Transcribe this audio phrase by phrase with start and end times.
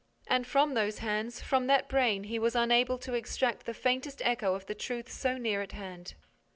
[0.25, 4.55] And from those hands, from that brain he was unable to extract the faintest echo
[4.55, 6.15] of the truth so near at hand!